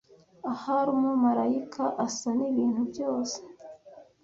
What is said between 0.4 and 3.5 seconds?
Ahari umumarayika asa nibintu byose